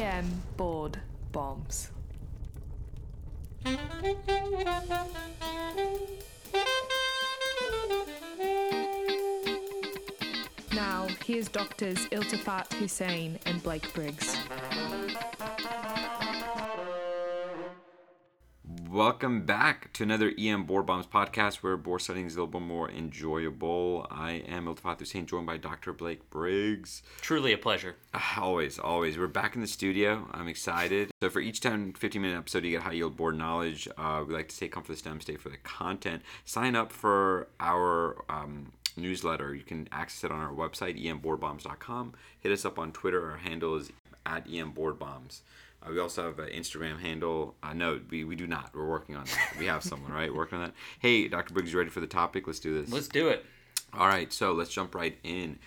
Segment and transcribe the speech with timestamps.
[0.00, 0.98] EM board
[1.30, 1.90] bombs.
[10.72, 14.36] Now, here's doctors Iltifat Hussein and Blake Briggs.
[18.94, 22.64] Welcome back to another EM Board Bombs podcast where board setting is a little bit
[22.64, 24.06] more enjoyable.
[24.08, 25.92] I am Iltifat Hussein, joined by Dr.
[25.92, 27.02] Blake Briggs.
[27.20, 27.96] Truly a pleasure.
[28.14, 29.18] Ah, Always, always.
[29.18, 30.28] We're back in the studio.
[30.30, 31.10] I'm excited.
[31.20, 33.88] So, for each 10 15 minute episode, you get high yield board knowledge.
[33.98, 36.22] Uh, we like to take comfort of the STEM, stay for the content.
[36.44, 39.56] Sign up for our um, newsletter.
[39.56, 42.12] You can access it on our website, emboardbombs.com.
[42.38, 43.28] Hit us up on Twitter.
[43.28, 43.90] Our handle is
[44.24, 45.40] at emboardbombs.
[45.84, 47.56] Uh, we also have an Instagram handle.
[47.62, 48.70] Uh, no, we, we do not.
[48.74, 49.58] We're working on that.
[49.58, 50.74] We have someone, right, working on that.
[50.98, 51.54] Hey, Dr.
[51.54, 52.46] Briggs, you ready for the topic?
[52.46, 52.92] Let's do this.
[52.92, 53.44] Let's do it.
[53.96, 55.58] All right, so let's jump right in.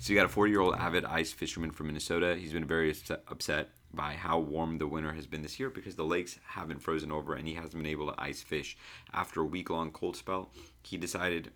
[0.00, 2.34] So you got a 40-year-old avid ice fisherman from Minnesota.
[2.34, 5.94] He's been very upset, upset by how warm the winter has been this year because
[5.94, 8.76] the lakes haven't frozen over and he hasn't been able to ice fish.
[9.12, 10.50] After a week-long cold spell,
[10.82, 11.52] he decided,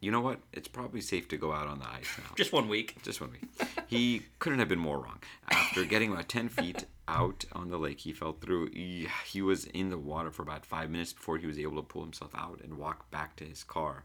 [0.00, 0.40] you know what?
[0.52, 2.30] It's probably safe to go out on the ice now.
[2.36, 3.02] Just one week.
[3.02, 3.68] Just one week.
[3.86, 5.18] He couldn't have been more wrong.
[5.50, 8.70] After getting about 10 feet out on the lake, he fell through.
[8.70, 12.02] He, was in the water for about five minutes before he was able to pull
[12.02, 14.04] himself out and walk back to his car.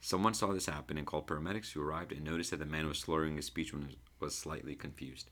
[0.00, 2.98] Someone saw this happen and called paramedics who arrived and noticed that the man was
[2.98, 5.30] slurring his speech and was, was slightly confused.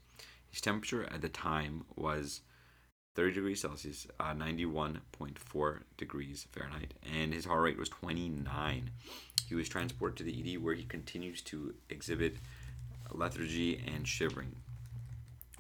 [0.51, 2.41] His temperature at the time was
[3.15, 8.91] 30 degrees Celsius, uh, 91.4 degrees Fahrenheit, and his heart rate was 29.
[9.49, 12.37] He was transported to the ED where he continues to exhibit
[13.12, 14.56] lethargy and shivering.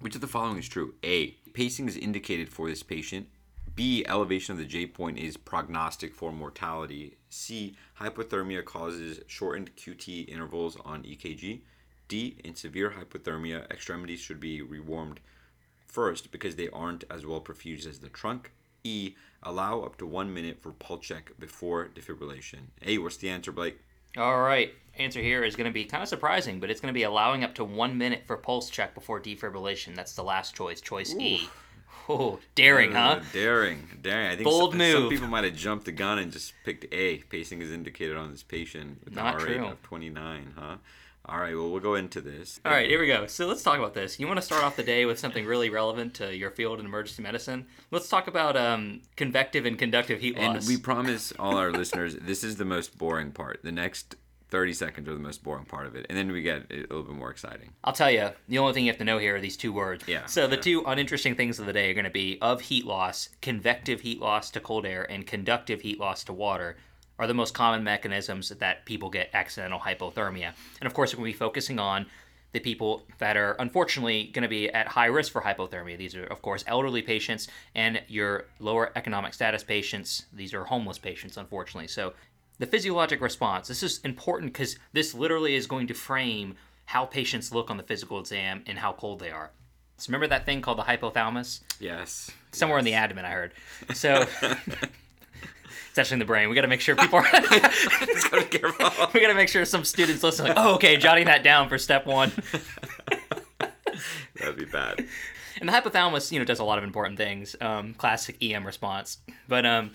[0.00, 0.94] Which of the following is true?
[1.04, 1.30] A.
[1.52, 3.28] Pacing is indicated for this patient.
[3.74, 4.04] B.
[4.06, 7.16] Elevation of the J point is prognostic for mortality.
[7.28, 7.76] C.
[8.00, 11.60] Hypothermia causes shortened QT intervals on EKG.
[12.08, 12.36] D.
[12.44, 15.20] In severe hypothermia, extremities should be rewarmed
[15.86, 18.52] first because they aren't as well perfused as the trunk.
[18.82, 19.14] E.
[19.42, 22.68] Allow up to one minute for pulse check before defibrillation.
[22.82, 22.98] A.
[22.98, 23.78] What's the answer, Blake?
[24.16, 24.72] All right.
[24.96, 27.42] Answer here is going to be kind of surprising, but it's going to be allowing
[27.42, 29.96] up to one minute for pulse check before defibrillation.
[29.96, 31.48] That's the last choice, choice E.
[32.08, 32.98] Oh, daring, huh?
[32.98, 34.26] Uh, daring, daring.
[34.26, 35.10] I think Bold some, some move.
[35.10, 37.18] people might have jumped the gun and just picked A.
[37.18, 40.76] Pacing is indicated on this patient with Not a heart rate of 29, huh?
[41.26, 42.60] All right, well, we'll go into this.
[42.66, 43.26] All right, here we go.
[43.26, 44.20] So let's talk about this.
[44.20, 46.86] You want to start off the day with something really relevant to your field in
[46.86, 47.66] emergency medicine?
[47.90, 50.66] Let's talk about um, convective and conductive heat And loss.
[50.66, 53.60] And we promise all our listeners this is the most boring part.
[53.62, 54.16] The next
[54.50, 56.04] 30 seconds are the most boring part of it.
[56.10, 57.70] And then we get a little bit more exciting.
[57.82, 60.04] I'll tell you, the only thing you have to know here are these two words.
[60.06, 60.62] Yeah, So the yeah.
[60.62, 64.20] two uninteresting things of the day are going to be of heat loss, convective heat
[64.20, 66.76] loss to cold air, and conductive heat loss to water
[67.18, 70.52] are the most common mechanisms that people get accidental hypothermia.
[70.80, 72.06] And of course, we're going to be focusing on
[72.52, 75.98] the people that are unfortunately going to be at high risk for hypothermia.
[75.98, 80.26] These are, of course, elderly patients and your lower economic status patients.
[80.32, 81.88] These are homeless patients, unfortunately.
[81.88, 82.14] So
[82.58, 86.54] the physiologic response, this is important because this literally is going to frame
[86.86, 89.50] how patients look on the physical exam and how cold they are.
[89.96, 91.60] So remember that thing called the hypothalamus?
[91.80, 92.30] Yes.
[92.52, 93.52] Somewhere in the abdomen, I heard.
[93.94, 94.26] So
[95.98, 96.48] in the brain.
[96.48, 97.24] We got to make sure people are.
[97.32, 98.90] Just gotta be careful.
[99.14, 100.46] we got to make sure some students listen.
[100.46, 102.32] Like, oh, okay, jotting that down for step one.
[104.36, 105.06] That'd be bad.
[105.60, 107.54] And the hypothalamus, you know, does a lot of important things.
[107.60, 109.92] Um, classic EM response, but um,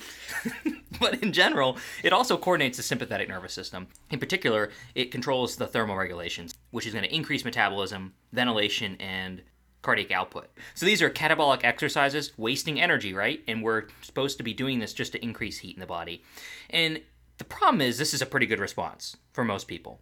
[0.99, 3.87] but in general, it also coordinates the sympathetic nervous system.
[4.09, 9.41] In particular, it controls the thermal regulations, which is going to increase metabolism, ventilation, and
[9.81, 10.49] cardiac output.
[10.75, 13.41] So these are catabolic exercises, wasting energy, right?
[13.47, 16.23] And we're supposed to be doing this just to increase heat in the body.
[16.69, 17.01] And
[17.37, 20.01] the problem is, this is a pretty good response for most people.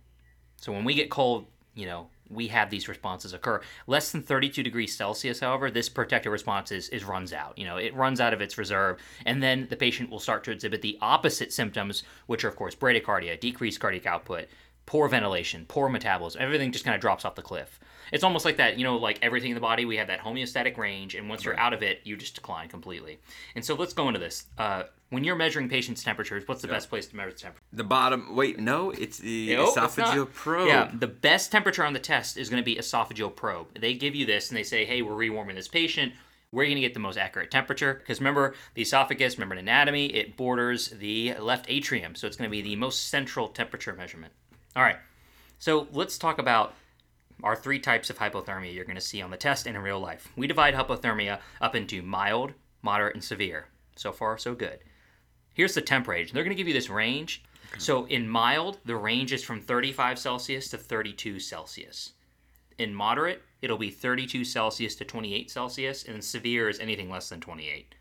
[0.57, 1.45] So when we get cold,
[1.75, 3.61] you know, we have these responses occur.
[3.85, 7.57] Less than 32 degrees Celsius, however, this protective response is, is runs out.
[7.57, 10.51] You know, it runs out of its reserve, and then the patient will start to
[10.51, 14.47] exhibit the opposite symptoms, which are, of course, bradycardia, decreased cardiac output,
[14.85, 16.41] poor ventilation, poor metabolism.
[16.41, 17.79] Everything just kind of drops off the cliff.
[18.11, 20.77] It's almost like that, you know, like everything in the body, we have that homeostatic
[20.77, 23.19] range, and once you're out of it, you just decline completely.
[23.55, 24.45] And so let's go into this.
[24.57, 27.63] Uh, when you're measuring patients' temperatures, what's the best place to measure the temperature?
[27.71, 28.35] The bottom.
[28.35, 30.33] Wait, no, it's the Nope, esophageal not.
[30.33, 30.67] probe.
[30.67, 33.79] Yeah, the best temperature on the test is going to be esophageal probe.
[33.79, 36.13] They give you this and they say, hey, we're rewarming this patient.
[36.51, 37.93] Where are you going to get the most accurate temperature?
[37.93, 42.15] Because remember, the esophagus, remember in anatomy, it borders the left atrium.
[42.15, 44.33] So it's going to be the most central temperature measurement.
[44.75, 44.97] All right,
[45.57, 46.73] so let's talk about
[47.43, 49.99] our three types of hypothermia you're going to see on the test and in real
[49.99, 50.31] life.
[50.35, 53.67] We divide hypothermia up into mild, moderate, and severe.
[53.95, 54.79] So far, so good.
[55.53, 56.31] Here's the temp range.
[56.31, 57.43] They're going to give you this range.
[57.77, 62.13] So in mild, the range is from 35 Celsius to 32 Celsius.
[62.77, 67.41] In moderate, it'll be 32 Celsius to 28 Celsius, and severe is anything less than
[67.41, 67.95] 28.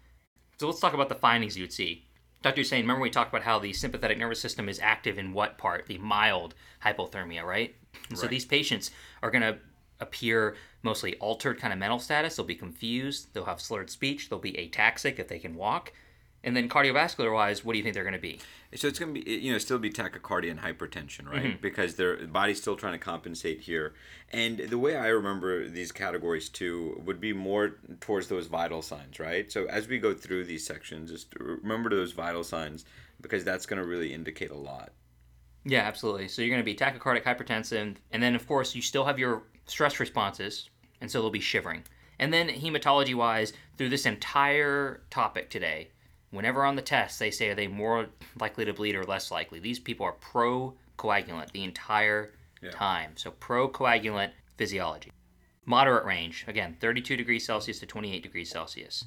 [0.58, 2.06] So let's talk about the findings you would see.
[2.42, 2.60] Dr.
[2.60, 5.86] Hussein, remember we talked about how the sympathetic nervous system is active in what part?
[5.86, 6.54] The mild
[6.84, 7.74] hypothermia, right?
[8.08, 8.90] And so these patients
[9.22, 9.58] are going to
[10.00, 12.36] appear mostly altered kind of mental status.
[12.36, 13.28] They'll be confused.
[13.32, 14.28] They'll have slurred speech.
[14.28, 15.92] They'll be ataxic if they can walk.
[16.44, 18.38] And then cardiovascular wise, what do you think they're going to be?
[18.76, 21.42] So it's going to be, you know, still be tachycardia and hypertension, right?
[21.42, 21.60] Mm-hmm.
[21.60, 23.94] Because their body's still trying to compensate here.
[24.32, 29.18] And the way I remember these categories too would be more towards those vital signs,
[29.18, 29.50] right?
[29.50, 32.84] So as we go through these sections, just remember those vital signs
[33.20, 34.92] because that's going to really indicate a lot.
[35.68, 36.28] Yeah, absolutely.
[36.28, 39.42] So you're going to be tachycardic, hypertensive, and then of course you still have your
[39.66, 40.70] stress responses,
[41.00, 41.82] and so they'll be shivering.
[42.20, 45.88] And then hematology wise, through this entire topic today,
[46.30, 48.06] whenever on the test they say are they more
[48.38, 52.70] likely to bleed or less likely, these people are pro-coagulant the entire Yeah.
[52.70, 53.16] time.
[53.16, 55.10] So pro-coagulant physiology.
[55.64, 59.04] Moderate range, again, 32 degrees Celsius to 28 degrees Celsius.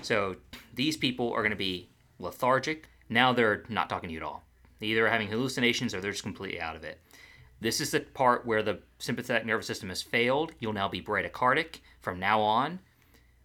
[0.00, 0.36] So
[0.72, 2.88] these people are going to be lethargic.
[3.10, 4.44] Now they're not talking to you at all.
[4.80, 6.98] They either are having hallucinations or they're just completely out of it.
[7.60, 10.52] This is the part where the sympathetic nervous system has failed.
[10.58, 12.80] You'll now be bradycardic from now on,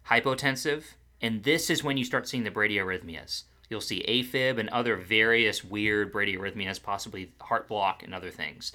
[0.08, 0.84] hypotensive,
[1.20, 3.44] and this is when you start seeing the bradyarrhythmias.
[3.68, 8.72] You'll see AFib and other various weird bradyarrhythmias, possibly heart block and other things.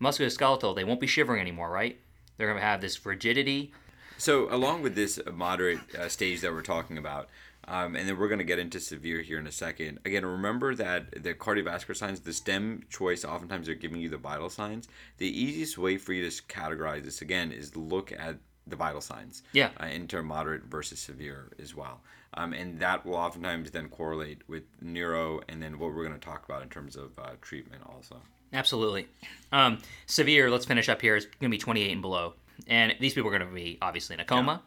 [0.00, 1.98] Musculoskeletal, they won't be shivering anymore, right?
[2.36, 3.72] They're going to have this rigidity,
[4.18, 7.28] So, along with this moderate uh, stage that we're talking about,
[7.68, 9.98] um, and then we're going to get into severe here in a second.
[10.04, 14.50] Again, remember that the cardiovascular signs, the STEM choice, oftentimes they're giving you the vital
[14.50, 14.88] signs.
[15.18, 19.42] The easiest way for you to categorize this again is look at the vital signs.
[19.52, 19.70] Yeah.
[19.80, 22.00] Uh, into moderate versus severe as well.
[22.34, 26.26] Um, and that will oftentimes then correlate with neuro and then what we're going to
[26.26, 28.20] talk about in terms of uh, treatment also.
[28.52, 29.08] Absolutely.
[29.52, 32.34] Um, severe, let's finish up here, is going to be 28 and below.
[32.66, 34.62] And these people are going to be obviously in a coma.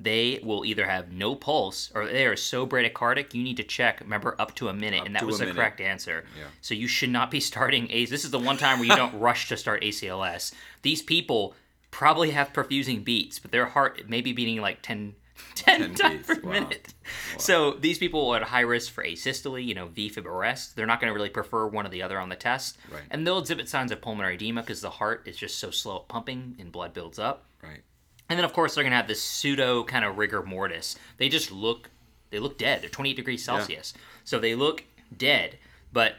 [0.00, 4.00] They will either have no pulse or they are so bradycardic, you need to check,
[4.00, 5.04] remember, up to a minute.
[5.04, 5.56] and that was the minute.
[5.56, 6.24] correct answer.
[6.38, 6.44] Yeah.
[6.60, 8.08] So you should not be starting ACE.
[8.08, 10.52] This is the one time where you don't rush to start ACLS.
[10.82, 11.54] These people
[11.90, 15.14] probably have perfusing beats, but their heart may be beating like 10,
[15.56, 16.52] 10, 10 times per wow.
[16.52, 16.94] minute.
[17.36, 20.76] So these people are at high risk for asystole, you know, VFib arrest.
[20.76, 22.78] They're not going to really prefer one or the other on the test.
[22.88, 23.02] Right.
[23.10, 26.08] And they'll exhibit signs of pulmonary edema because the heart is just so slow at
[26.08, 27.46] pumping and blood builds up.
[27.62, 27.82] Right.
[28.28, 30.96] And then of course they're going to have this pseudo kind of rigor mortis.
[31.16, 31.90] They just look
[32.30, 32.82] they look dead.
[32.82, 33.94] They're 28 degrees Celsius.
[34.24, 34.84] So they look
[35.16, 35.58] dead,
[35.92, 36.16] but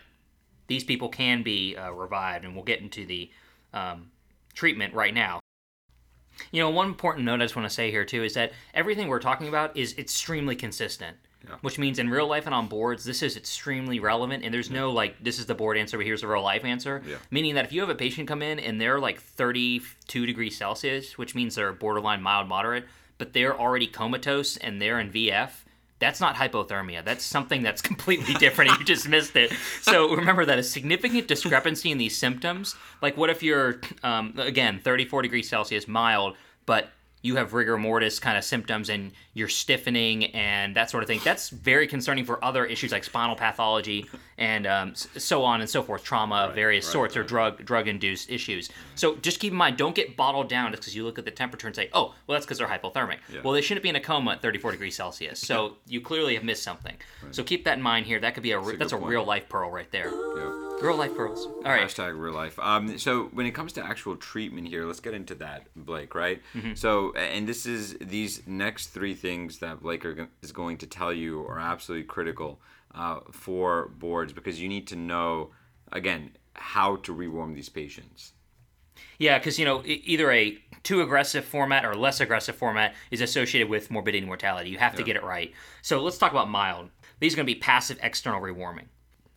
[0.68, 3.30] these people can be uh, revived and we'll get into the
[3.74, 4.12] um,
[4.54, 5.40] treatment right now.
[6.52, 9.08] You know, one important note I just want to say here too is that everything
[9.08, 11.18] we're talking about is extremely consistent.
[11.48, 11.56] Yeah.
[11.62, 14.92] Which means in real life and on boards, this is extremely relevant, and there's no
[14.92, 17.02] like this is the board answer, but here's the real life answer.
[17.08, 17.16] Yeah.
[17.32, 21.18] Meaning that if you have a patient come in and they're like 32 degrees Celsius,
[21.18, 22.86] which means they're borderline mild moderate,
[23.18, 25.52] but they're already comatose and they're in VF,
[26.00, 27.04] that's not hypothermia.
[27.06, 28.72] That's something that's completely different.
[28.72, 29.52] and you just missed it.
[29.82, 32.76] So remember that a significant discrepancy in these symptoms.
[33.02, 36.36] Like, what if you're, um, again, 34 degrees Celsius, mild,
[36.66, 36.90] but
[37.22, 41.20] you have rigor mortis kind of symptoms and you're stiffening and that sort of thing.
[41.24, 45.84] That's very concerning for other issues like spinal pathology and um, so on and so
[45.84, 48.70] forth, trauma of various right, sorts or drug drug induced issues.
[48.96, 51.32] So just keep in mind, don't get bottled down just because you look at the
[51.32, 53.18] temperature and say, oh, well, that's because they're hypothermic.
[53.32, 53.42] Yeah.
[53.44, 55.40] Well, they shouldn't be in a coma at 34 degrees Celsius.
[55.40, 56.96] So you clearly have missed something.
[57.32, 58.20] So keep that in mind here.
[58.20, 60.10] That could be a, re- a that's a good real life pearl right there.
[60.10, 60.69] Yeah.
[60.82, 61.46] Real life pearls.
[61.46, 61.82] All right.
[61.88, 62.58] Hashtag real life.
[62.58, 66.16] Um, so when it comes to actual treatment here, let's get into that, Blake.
[66.16, 66.42] Right.
[66.76, 71.12] So and this is these next three things that Blake are, is going to tell
[71.12, 72.62] you are absolutely critical
[72.96, 75.52] uh, for boards because you need to know
[75.92, 78.34] again how to rewarm these patients.
[79.18, 83.70] Yeah, because you know either a too aggressive format or less aggressive format is associated
[83.70, 84.70] with morbidity and mortality.
[84.70, 85.54] You have to get it right.
[85.82, 86.90] So let's talk about mild.
[87.20, 88.88] These are going to be passive external rewarming.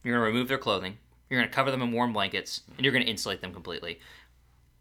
[0.04, 0.98] You're going to remove their clothing.
[1.32, 4.00] You're going to cover them in warm blankets, and you're going to insulate them completely.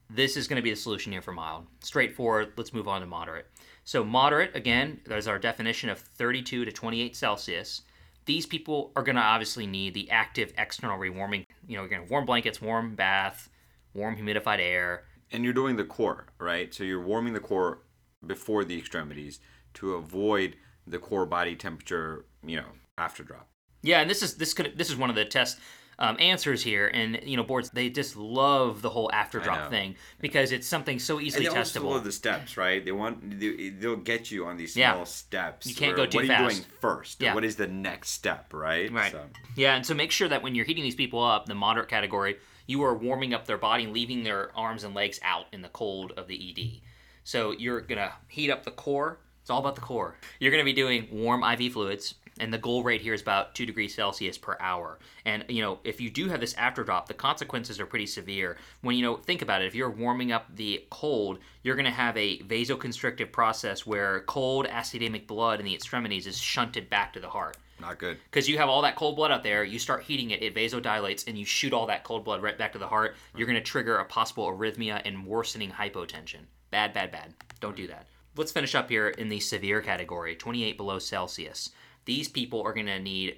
[0.09, 1.65] This is going to be the solution here for mild.
[1.79, 2.51] Straightforward.
[2.57, 3.45] Let's move on to moderate.
[3.85, 7.83] So moderate again, there's our definition of 32 to 28 Celsius.
[8.25, 11.45] These people are going to obviously need the active external rewarming.
[11.69, 13.49] You know, you're going to warm blankets, warm bath,
[13.93, 15.05] warm humidified air.
[15.31, 16.73] And you're doing the core, right?
[16.73, 17.83] So you're warming the core
[18.27, 19.39] before the extremities
[19.75, 22.67] to avoid the core body temperature, you know,
[22.97, 23.47] after drop.
[23.83, 25.57] Yeah, and this is this could this is one of the test
[25.99, 29.43] um, answers here, and you know boards they just love the whole after know.
[29.43, 31.83] drop thing because it's something so easily and they also testable.
[31.83, 32.83] follow the steps, right?
[32.83, 34.93] They want they, they'll get you on these Yeah.
[34.93, 35.67] small steps.
[35.67, 36.55] You can't go too What are fast.
[36.55, 37.21] you doing first?
[37.21, 37.33] Yeah.
[37.35, 38.91] What is the next step, right?
[38.91, 39.11] Right.
[39.11, 39.21] So,
[39.55, 42.37] Yeah, and so make sure that when you're heating these people up, the moderate category,
[42.67, 45.69] you are warming up their body and leaving their arms and legs out in the
[45.69, 46.81] cold of the ED.
[47.23, 49.19] So you're gonna heat up the core.
[49.41, 50.15] It's all about the core.
[50.39, 53.65] You're gonna be doing warm IV fluids, and the goal rate here is about two
[53.65, 54.99] degrees Celsius per hour.
[55.25, 58.57] And you know, if you do have this afterdrop, the consequences are pretty severe.
[58.81, 59.67] When you know, think about it.
[59.67, 64.67] If you're warming up the cold, you're going to have a vasoconstrictive process where cold
[64.67, 67.57] acidemic blood in the extremities is shunted back to the heart.
[67.79, 68.17] Not good.
[68.25, 71.27] Because you have all that cold blood out there, you start heating it, it vasodilates,
[71.27, 73.15] and you shoot all that cold blood right back to the heart.
[73.35, 76.41] You're going to trigger a possible arrhythmia and worsening hypotension.
[76.69, 77.33] Bad, bad, bad.
[77.59, 78.07] Don't do that.
[78.37, 81.71] Let's finish up here in the severe category 28 below Celsius
[82.05, 83.37] these people are going to need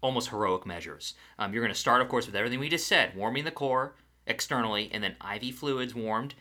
[0.00, 1.14] almost heroic measures.
[1.38, 3.94] Um, you're going to start, of course, with everything we just said warming the core
[4.26, 6.34] externally, and then IV fluids warmed.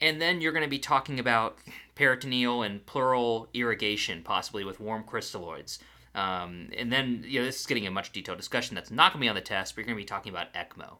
[0.00, 1.58] And then you're going to be talking about
[1.94, 5.78] peritoneal and pleural irrigation, possibly with warm crystalloids.
[6.14, 9.20] Um, and then, you know, this is getting a much detailed discussion that's not going
[9.20, 10.96] to be on the test, but you're going to be talking about ECMO.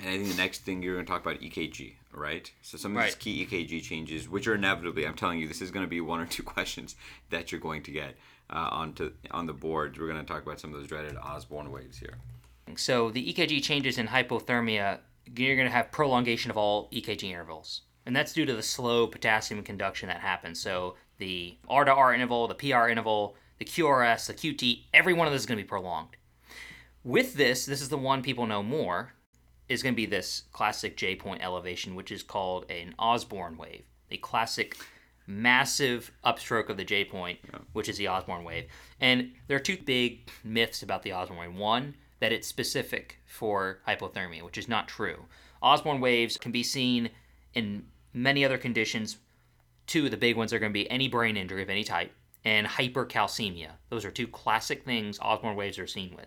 [0.00, 2.50] And I think the next thing you're going to talk about EKG, right?
[2.62, 3.06] So some of right.
[3.06, 6.00] these key EKG changes, which are inevitably, I'm telling you, this is going to be
[6.00, 6.96] one or two questions
[7.28, 8.16] that you're going to get
[8.48, 9.98] uh, onto on the boards.
[9.98, 12.14] We're going to talk about some of those dreaded Osborn waves here.
[12.76, 15.00] So the EKG changes in hypothermia,
[15.36, 19.06] you're going to have prolongation of all EKG intervals, and that's due to the slow
[19.06, 20.60] potassium conduction that happens.
[20.60, 25.26] So the R to R interval, the PR interval, the QRS, the QT, every one
[25.26, 26.16] of those is going to be prolonged.
[27.02, 29.14] With this, this is the one people know more,
[29.70, 33.84] is going to be this classic J point elevation, which is called an Osborn wave,
[34.10, 34.76] a classic
[35.26, 37.60] massive upstroke of the J point, yeah.
[37.72, 38.66] which is the Osborn wave.
[39.00, 41.54] And there are two big myths about the Osborn wave.
[41.54, 45.24] One, that it's specific for hypothermia, which is not true.
[45.62, 47.10] Osborn waves can be seen
[47.54, 49.18] in many other conditions.
[49.86, 52.12] Two of the big ones are going to be any brain injury of any type
[52.44, 53.70] and hypercalcemia.
[53.88, 56.26] Those are two classic things Osborn waves are seen with.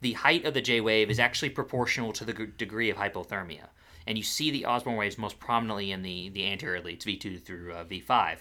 [0.00, 3.68] The height of the J wave is actually proportional to the g- degree of hypothermia
[4.06, 7.72] and you see the Osborn waves most prominently in the, the anterior leads, V2 through
[7.72, 8.38] uh, V5.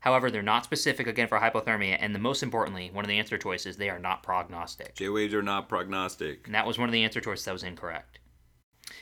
[0.00, 3.36] However, they're not specific again for hypothermia, and the most importantly, one of the answer
[3.36, 4.94] choices, they are not prognostic.
[4.94, 6.46] J waves are not prognostic.
[6.46, 8.20] And that was one of the answer choices that was incorrect.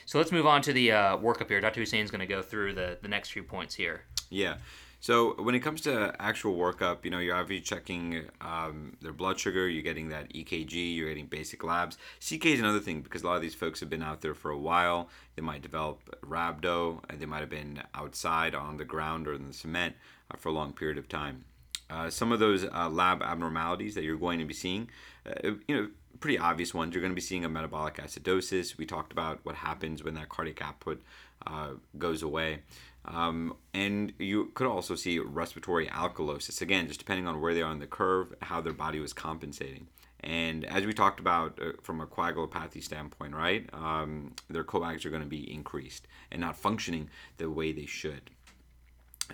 [0.05, 1.61] So let's move on to the uh, workup here.
[1.61, 1.79] Dr.
[1.79, 4.03] Hussein is going to go through the, the next few points here.
[4.29, 4.57] Yeah.
[5.05, 9.39] So when it comes to actual workup, you know, you're obviously checking um, their blood
[9.39, 11.99] sugar, you're getting that EKG, you're getting basic labs.
[12.19, 14.49] CK is another thing because a lot of these folks have been out there for
[14.49, 15.07] a while.
[15.35, 19.45] They might develop rhabdo, and they might have been outside on the ground or in
[19.45, 19.93] the cement
[20.31, 21.45] uh, for a long period of time.
[21.87, 24.89] Uh, some of those uh, lab abnormalities that you're going to be seeing,
[25.27, 25.87] uh, you know,
[26.19, 26.95] pretty obvious ones.
[26.95, 28.75] You're going to be seeing a metabolic acidosis.
[28.75, 31.03] We talked about what happens when that cardiac output
[31.45, 32.61] uh, goes away.
[33.07, 37.69] Um, and you could also see respiratory alkalosis, again, just depending on where they are
[37.69, 39.87] on the curve, how their body was compensating.
[40.21, 45.11] And as we talked about uh, from a coagulopathy standpoint, right, um, their coags are
[45.11, 48.31] going to be increased and not functioning the way they should.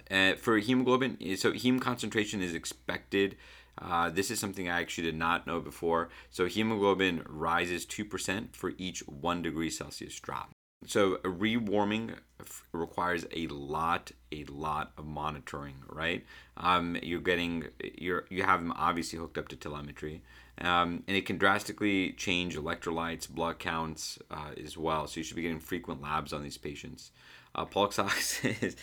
[0.09, 3.37] Uh, for hemoglobin, so hemoconcentration is expected.
[3.77, 6.09] Uh, this is something I actually did not know before.
[6.29, 10.51] So hemoglobin rises 2% for each 1 degree Celsius drop.
[10.87, 12.15] So rewarming
[12.71, 16.25] requires a lot, a lot of monitoring, right?
[16.57, 17.65] Um, you're getting,
[17.97, 20.23] you're you have them obviously hooked up to telemetry,
[20.57, 25.05] um, and it can drastically change electrolytes, blood counts uh, as well.
[25.05, 27.11] So you should be getting frequent labs on these patients.
[27.53, 28.75] Uh, pulse ox is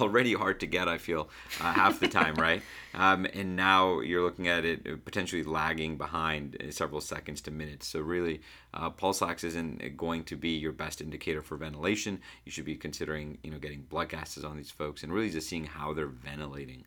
[0.00, 1.28] already hard to get, I feel,
[1.60, 2.62] uh, half the time, right?
[2.94, 7.86] Um, and now you're looking at it potentially lagging behind several seconds to minutes.
[7.86, 8.40] So, really,
[8.72, 12.20] uh, pulse ox isn't going to be your best indicator for ventilation.
[12.46, 15.46] You should be considering, you know, getting blood gases on these folks and really just
[15.46, 16.86] seeing how they're ventilating.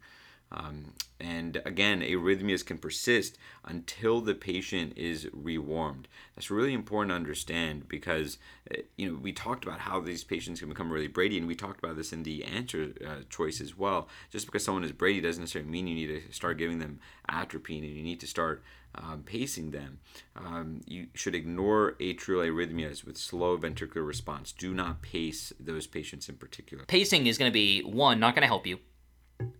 [0.51, 6.07] Um, and again, arrhythmias can persist until the patient is rewarmed.
[6.35, 8.37] That's really important to understand because
[8.71, 11.55] uh, you know we talked about how these patients can become really Brady, and we
[11.55, 14.07] talked about this in the answer uh, choice as well.
[14.31, 17.83] Just because someone is Brady doesn't necessarily mean you need to start giving them atropine,
[17.83, 18.63] and you need to start
[18.95, 19.99] um, pacing them.
[20.35, 24.51] Um, you should ignore atrial arrhythmias with slow ventricular response.
[24.51, 26.85] Do not pace those patients in particular.
[26.85, 28.79] Pacing is going to be one, not going to help you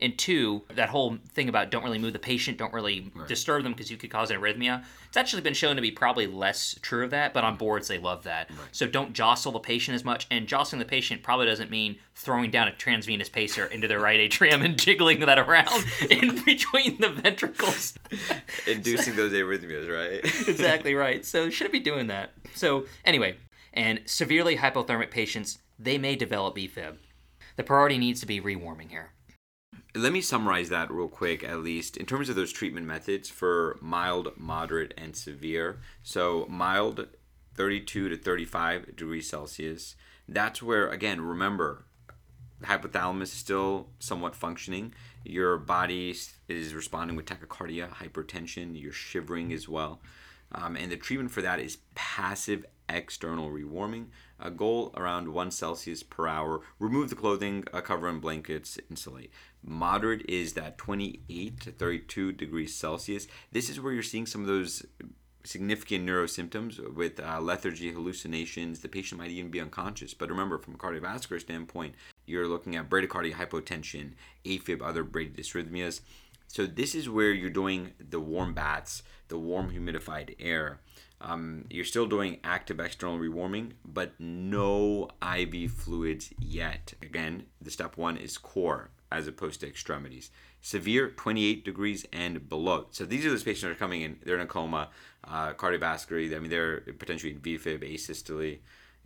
[0.01, 3.27] and two, that whole thing about don't really move the patient, don't really right.
[3.27, 4.83] disturb them because you could cause an arrhythmia.
[5.07, 7.98] It's actually been shown to be probably less true of that, but on boards they
[7.98, 8.50] love that.
[8.50, 8.59] Right.
[8.71, 12.51] So don't jostle the patient as much, and jostling the patient probably doesn't mean throwing
[12.51, 17.09] down a transvenous pacer into the right atrium and jiggling that around in between the
[17.09, 17.95] ventricles,
[18.67, 20.48] inducing those arrhythmias, right?
[20.48, 21.25] exactly right.
[21.25, 22.31] So shouldn't be doing that.
[22.55, 23.38] So anyway,
[23.74, 26.98] and severely hypothermic patients they may develop VFib.
[27.55, 29.12] The priority needs to be rewarming here
[29.96, 33.77] let me summarize that real quick, at least in terms of those treatment methods for
[33.81, 35.79] mild, moderate, and severe.
[36.03, 37.08] So, mild,
[37.55, 39.96] 32 to 35 degrees Celsius.
[40.27, 41.86] That's where, again, remember,
[42.60, 44.93] the hypothalamus is still somewhat functioning.
[45.25, 46.15] Your body
[46.48, 50.01] is responding with tachycardia, hypertension, you're shivering as well.
[50.51, 54.08] Um, and the treatment for that is passive external rewarming.
[54.39, 56.62] A goal around 1 Celsius per hour.
[56.79, 59.31] Remove the clothing, uh, cover in blankets, insulate.
[59.63, 63.27] Moderate is that 28 to 32 degrees Celsius.
[63.51, 64.86] This is where you're seeing some of those
[65.43, 68.79] significant neurosymptoms with uh, lethargy, hallucinations.
[68.79, 70.13] The patient might even be unconscious.
[70.13, 74.13] But remember, from a cardiovascular standpoint, you're looking at bradycardia, hypotension,
[74.46, 76.01] AFib, other bradydysrhythmias.
[76.48, 80.79] So this is where you're doing the warm baths, the warm humidified air.
[81.21, 86.93] Um, you're still doing active external rewarming, but no IV fluids yet.
[87.01, 90.29] Again, the step one is core as opposed to extremities.
[90.61, 92.88] Severe 28 degrees and below.
[92.91, 94.19] So these are those patients that are coming in.
[94.23, 94.89] They're in a coma,
[95.23, 96.35] uh, cardiovascular.
[96.35, 98.59] I mean, they're potentially in VFib, asystole,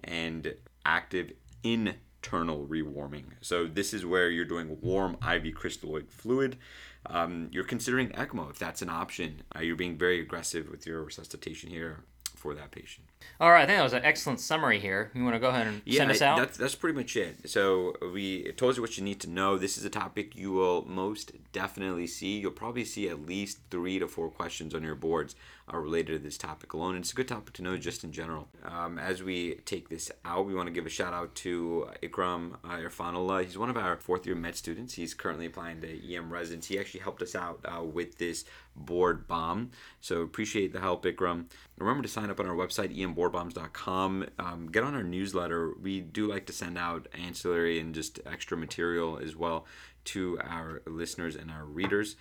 [0.03, 0.55] and
[0.86, 1.32] active
[1.63, 3.25] internal rewarming.
[3.41, 6.58] So this is where you're doing warm IV crystalloid fluid.
[7.06, 9.44] Um, you're considering ECMO if that's an option.
[9.56, 12.04] Uh, you're being very aggressive with your resuscitation here
[12.36, 13.08] for that patient.
[13.39, 15.12] All right, I think that was an excellent summary here.
[15.13, 16.38] You want to go ahead and Yeah, send us out?
[16.38, 17.50] That's, that's pretty much it.
[17.50, 19.58] So we told you what you need to know.
[19.58, 22.39] This is a topic you will most definitely see.
[22.39, 25.36] You'll probably see at least three to four questions on your boards
[25.72, 26.96] related to this topic alone.
[26.98, 28.50] It's a good topic to know just in general.
[28.65, 32.56] Um, as we take this out, we want to give a shout out to Ikram
[32.65, 33.46] uh, Irfanullah.
[33.46, 34.94] He's one of our fourth year med students.
[34.94, 36.74] He's currently applying to EM residency.
[36.74, 38.44] He actually helped us out uh, with this
[38.75, 39.72] board bomb.
[40.01, 41.46] So appreciate the help, Ikram.
[41.77, 44.25] Remember to sign up on our website, emboardbombs.com.
[44.39, 45.74] Um, get on our newsletter.
[45.82, 49.65] We do like to send out ancillary and just extra material as well
[50.05, 52.15] to our listeners and our readers.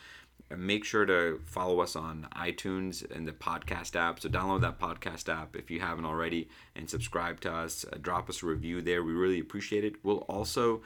[0.50, 4.20] Uh, Make sure to follow us on iTunes and the podcast app.
[4.20, 7.84] So download that podcast app if you haven't already and subscribe to us.
[7.90, 9.02] Uh, drop us a review there.
[9.02, 9.94] We really appreciate it.
[10.02, 10.82] We'll also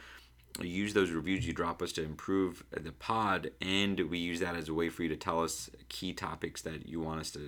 [0.63, 4.71] use those reviews you drop us to improve the pod and we use that as
[4.71, 7.47] a way for you to tell us key topics that you want us to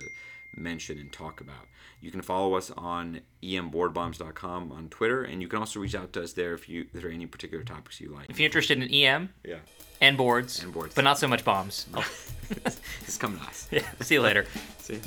[0.55, 1.65] mention and talk about
[2.01, 6.21] you can follow us on emboardbombs.com on twitter and you can also reach out to
[6.23, 8.81] us there if you if there are any particular topics you like if you're interested
[8.81, 9.57] in EM yeah
[10.01, 10.95] and boards, And boards.
[10.95, 11.85] but not so much bombs.
[13.05, 14.45] just come to us yeah, see you later.
[14.79, 15.01] see you.